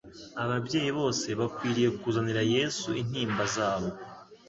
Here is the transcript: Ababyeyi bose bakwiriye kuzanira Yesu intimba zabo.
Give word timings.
Ababyeyi 0.43 0.91
bose 0.99 1.27
bakwiriye 1.39 1.89
kuzanira 2.01 2.41
Yesu 2.55 2.89
intimba 3.01 3.43
zabo. 3.55 3.89